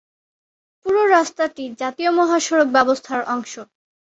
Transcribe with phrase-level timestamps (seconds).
[0.81, 3.53] পুরো রাস্তাটি জাতীয় মহাসড়ক ব্যবস্থার অংশ।